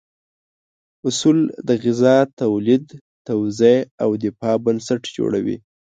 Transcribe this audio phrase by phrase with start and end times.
[1.09, 2.85] اصول د غذا تولید،
[3.27, 5.57] توزیع او دفاع بنسټ جوړوي.